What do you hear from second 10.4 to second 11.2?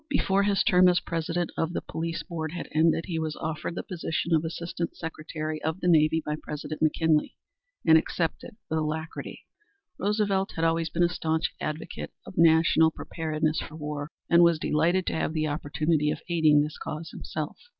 had always been a